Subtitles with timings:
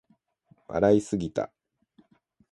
[0.67, 1.51] 笑いすぎた